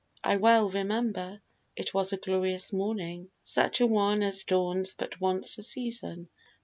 I 0.23 0.37
well 0.37 0.67
remember, 0.71 1.43
It 1.75 1.93
was 1.93 2.11
a 2.11 2.17
glorious 2.17 2.73
morning, 2.73 3.29
such 3.43 3.81
a 3.81 3.85
one 3.85 4.23
As 4.23 4.43
dawns 4.45 4.95
but 4.95 5.21
once 5.21 5.59
a 5.59 5.61
season. 5.61 6.27